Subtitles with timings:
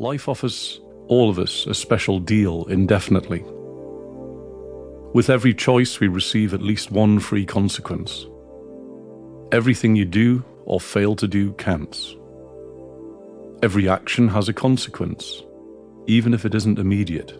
[0.00, 3.44] Life offers all of us a special deal indefinitely.
[5.14, 8.26] With every choice, we receive at least one free consequence.
[9.52, 12.16] Everything you do or fail to do counts.
[13.62, 15.44] Every action has a consequence,
[16.08, 17.32] even if it isn't immediate.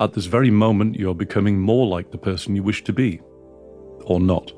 [0.00, 3.20] At this very moment, you're becoming more like the person you wish to be,
[4.04, 4.54] or not.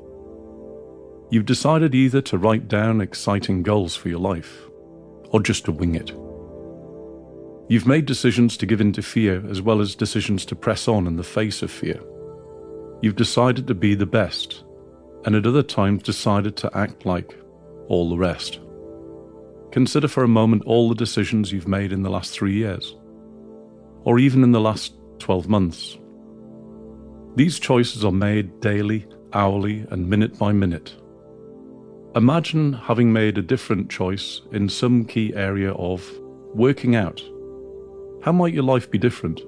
[1.29, 4.61] You've decided either to write down exciting goals for your life,
[5.25, 6.13] or just to wing it.
[7.69, 11.07] You've made decisions to give in to fear as well as decisions to press on
[11.07, 11.99] in the face of fear.
[13.01, 14.63] You've decided to be the best,
[15.25, 17.37] and at other times decided to act like
[17.87, 18.59] all the rest.
[19.71, 22.97] Consider for a moment all the decisions you've made in the last three years,
[24.03, 25.97] or even in the last 12 months.
[27.35, 30.93] These choices are made daily, hourly, and minute by minute.
[32.15, 36.07] Imagine having made a different choice in some key area of
[36.53, 37.23] working out
[38.23, 39.41] how might your life be different?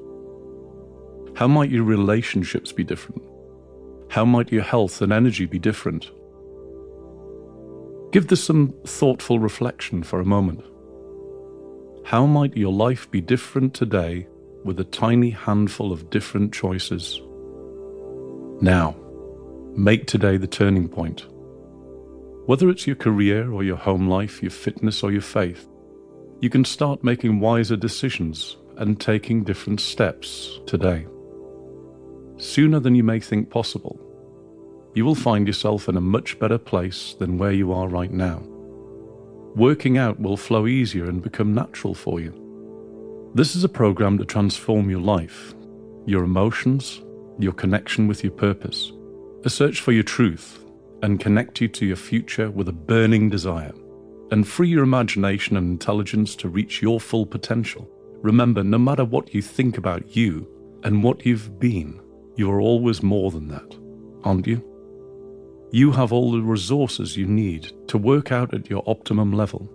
[1.34, 3.24] How might your relationships be different?
[4.10, 6.12] How might your health and energy be different?
[8.12, 10.62] Give this some thoughtful reflection for a moment.
[12.04, 14.28] How might your life be different today
[14.66, 17.22] with a tiny handful of different choices?
[18.62, 18.94] Now,
[19.78, 21.26] make today the turning point.
[22.46, 25.66] Whether it's your career or your home life, your fitness or your faith,
[26.42, 31.06] you can start making wiser decisions and taking different steps today.
[32.38, 34.00] Sooner than you may think possible,
[34.94, 38.44] you will find yourself in a much better place than where you are right now.
[39.56, 42.34] Working out will flow easier and become natural for you.
[43.36, 45.54] This is a program to transform your life,
[46.06, 47.02] your emotions,
[47.40, 48.92] your connection with your purpose,
[49.44, 50.64] a search for your truth,
[51.02, 53.74] and connect you to your future with a burning desire,
[54.32, 57.90] and free your imagination and intelligence to reach your full potential.
[58.26, 60.48] Remember, no matter what you think about you
[60.84, 62.02] and what you've been,
[62.36, 63.78] you are always more than that,
[64.24, 64.64] aren't you?
[65.72, 69.72] You have all the resources you need to work out at your optimum level.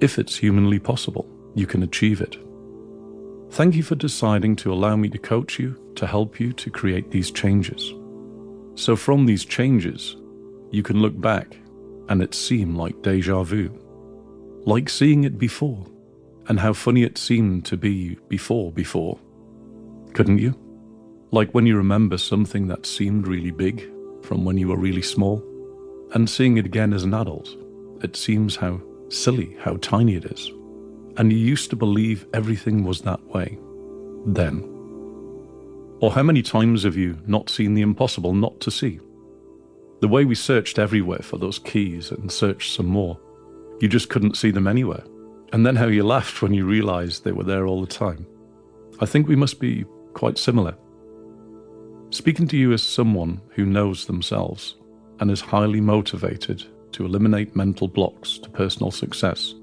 [0.00, 2.36] If it's humanly possible, you can achieve it.
[3.52, 7.12] Thank you for deciding to allow me to coach you to help you to create
[7.12, 7.94] these changes.
[8.74, 10.16] So, from these changes,
[10.72, 11.56] you can look back
[12.08, 13.70] and it seem like deja vu,
[14.66, 15.86] like seeing it before
[16.48, 19.18] and how funny it seemed to be before before.
[20.12, 20.58] Couldn't you?
[21.30, 23.90] Like when you remember something that seemed really big
[24.22, 25.42] from when you were really small,
[26.12, 27.48] and seeing it again as an adult,
[28.02, 30.50] it seems how silly, how tiny it is.
[31.16, 33.58] And you used to believe everything was that way
[34.26, 34.70] then.
[36.00, 39.00] Or how many times have you not seen the impossible not to see?
[40.00, 43.18] The way we searched everywhere for those keys and searched some more,
[43.80, 45.04] you just couldn't see them anywhere
[45.54, 48.26] and then how you laughed when you realized they were there all the time.
[48.98, 50.76] I think we must be quite similar.
[52.10, 54.74] Speaking to you as someone who knows themselves
[55.20, 59.54] and is highly motivated to eliminate mental blocks to personal success,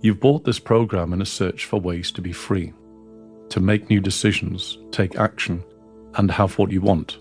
[0.00, 2.72] you've bought this program in a search for ways to be free,
[3.50, 5.62] to make new decisions, take action,
[6.16, 7.20] and have what you want,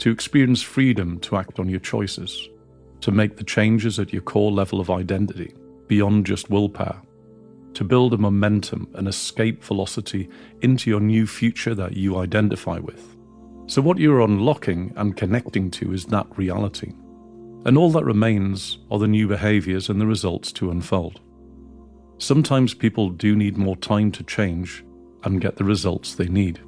[0.00, 2.50] to experience freedom to act on your choices,
[3.00, 5.54] to make the changes at your core level of identity
[5.88, 7.00] beyond just willpower,
[7.74, 10.28] to build a momentum and escape velocity
[10.62, 13.16] into your new future that you identify with.
[13.66, 16.92] So, what you're unlocking and connecting to is that reality.
[17.66, 21.20] And all that remains are the new behaviors and the results to unfold.
[22.18, 24.84] Sometimes people do need more time to change
[25.24, 26.60] and get the results they need.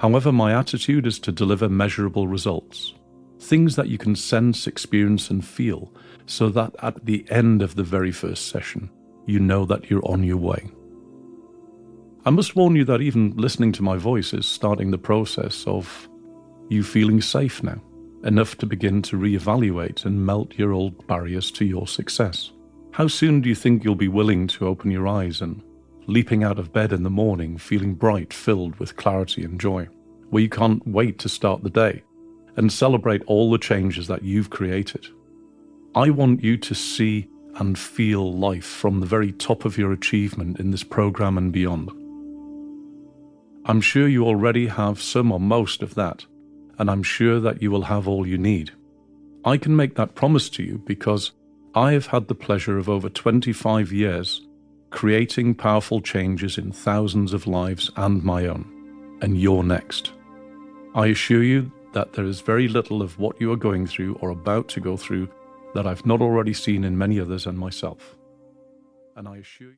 [0.00, 2.94] However, my attitude is to deliver measurable results,
[3.40, 5.92] things that you can sense, experience, and feel
[6.26, 8.90] so that at the end of the very first session,
[9.26, 10.70] you know that you're on your way.
[12.24, 16.08] I must warn you that even listening to my voice is starting the process of
[16.68, 17.80] you feeling safe now,
[18.24, 22.50] enough to begin to reevaluate and melt your old barriers to your success.
[22.90, 25.62] How soon do you think you'll be willing to open your eyes and
[26.08, 29.86] leaping out of bed in the morning feeling bright, filled with clarity and joy,
[30.30, 32.02] where you can't wait to start the day
[32.56, 35.06] and celebrate all the changes that you've created?
[35.94, 40.60] I want you to see and feel life from the very top of your achievement
[40.60, 41.90] in this program and beyond.
[43.64, 46.26] I'm sure you already have some or most of that,
[46.78, 48.72] and I'm sure that you will have all you need.
[49.44, 51.32] I can make that promise to you because
[51.74, 54.46] I have had the pleasure of over 25 years
[54.90, 60.12] creating powerful changes in thousands of lives and my own, and you're next.
[60.94, 64.28] I assure you that there is very little of what you are going through or
[64.28, 65.26] about to go through
[65.72, 68.16] that I've not already seen in many others and myself.
[69.16, 69.74] And I assure you